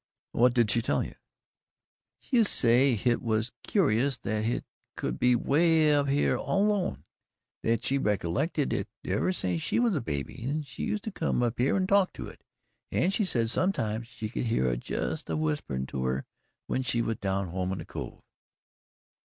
"What 0.31 0.55
did 0.55 0.71
she 0.71 0.81
tell 0.81 1.03
you?" 1.03 1.13
"She 2.21 2.37
used 2.37 2.49
to 2.49 2.55
say 2.55 2.95
hit 2.95 3.21
was 3.21 3.51
curious 3.61 4.17
that 4.17 4.45
hit 4.45 4.65
should 4.99 5.19
be 5.19 5.35
'way 5.35 5.93
up 5.93 6.07
here 6.09 6.35
all 6.37 6.65
alone 6.71 7.03
that 7.61 7.85
she 7.85 7.99
reckollected 7.99 8.73
it 8.73 8.87
ever 9.05 9.31
since 9.31 9.61
SHE 9.61 9.79
was 9.79 9.93
a 9.95 10.01
baby, 10.01 10.43
and 10.45 10.65
she 10.65 10.81
used 10.85 11.03
to 11.03 11.11
come 11.11 11.43
up 11.43 11.59
here 11.59 11.77
and 11.77 11.87
talk 11.87 12.13
to 12.13 12.25
it, 12.27 12.43
and 12.91 13.13
she 13.13 13.25
said 13.25 13.51
sometimes 13.51 14.07
she 14.07 14.27
could 14.27 14.45
hear 14.47 14.69
it 14.71 14.79
jus' 14.79 15.23
a 15.29 15.37
whisperin' 15.37 15.85
to 15.89 16.05
her 16.05 16.25
when 16.65 16.81
she 16.81 17.03
was 17.03 17.17
down 17.17 17.49
home 17.49 17.71
in 17.71 17.77
the 17.77 17.85
cove." 17.85 18.23